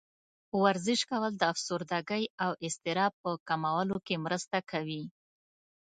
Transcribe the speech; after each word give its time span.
ورزش 0.63 0.99
کول 1.09 1.31
د 1.37 1.43
افسردګۍ 1.53 2.23
او 2.43 2.51
اضطراب 2.65 3.13
په 3.23 3.29
کمولو 3.47 3.97
کې 4.05 4.15
مرسته 4.25 4.57
کوي. 4.71 5.03